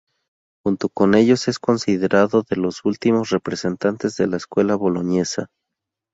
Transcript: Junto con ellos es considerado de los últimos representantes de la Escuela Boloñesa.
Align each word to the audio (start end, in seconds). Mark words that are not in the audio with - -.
Junto 0.65 0.89
con 0.89 1.13
ellos 1.13 1.47
es 1.47 1.59
considerado 1.59 2.41
de 2.49 2.55
los 2.55 2.85
últimos 2.85 3.29
representantes 3.29 4.15
de 4.17 4.25
la 4.25 4.37
Escuela 4.37 4.75
Boloñesa. 4.75 5.49